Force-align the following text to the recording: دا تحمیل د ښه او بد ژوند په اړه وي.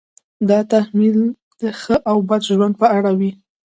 دا 0.49 0.59
تحمیل 0.71 1.19
د 1.59 1.61
ښه 1.79 1.95
او 2.09 2.17
بد 2.29 2.41
ژوند 2.49 2.73
په 2.81 2.87
اړه 2.97 3.11
وي. 3.19 3.31